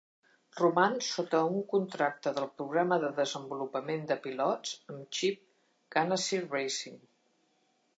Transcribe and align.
Roman 0.59 0.95
sota 1.07 1.41
un 1.49 1.59
contracte 1.73 2.33
del 2.39 2.49
programa 2.63 2.99
de 3.05 3.13
desenvolupament 3.21 4.11
de 4.15 4.21
pilots 4.27 4.75
amb 4.97 5.17
Chip 5.21 5.41
Ganassi 5.99 6.47
Racing. 6.53 7.03